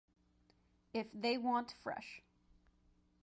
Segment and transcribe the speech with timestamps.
[0.95, 2.23] If they want fresh.